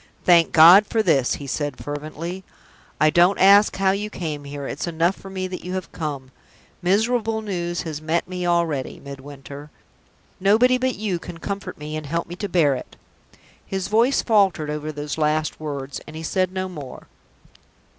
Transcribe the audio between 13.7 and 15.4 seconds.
voice faltered over those